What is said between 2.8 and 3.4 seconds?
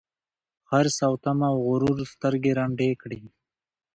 کړي